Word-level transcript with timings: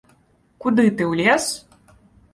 Куды 0.61 0.85
ты, 0.97 1.05
у 1.11 1.13
лес? 1.21 1.45